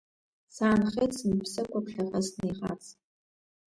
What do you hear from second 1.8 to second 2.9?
ԥхьаҟа снеихарц…